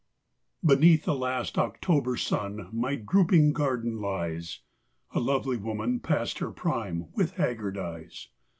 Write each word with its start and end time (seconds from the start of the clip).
Beneath 0.65 1.05
the 1.05 1.13
last 1.13 1.59
October 1.59 2.17
sun 2.17 2.69
My 2.71 2.95
drooping 2.95 3.53
garden 3.53 4.01
lies; 4.01 4.61
A 5.11 5.19
lovely 5.19 5.57
woman, 5.57 5.99
past 5.99 6.39
her 6.39 6.49
prime, 6.49 7.09
With 7.13 7.33
haggard 7.35 7.77
eyes. 7.77 8.29